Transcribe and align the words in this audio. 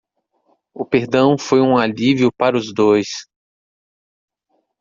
O 0.73 0.83
perdão 0.83 1.37
foi 1.37 1.61
um 1.61 1.77
alívio 1.77 2.31
para 2.33 2.57
os 2.57 2.73
dois 2.73 3.27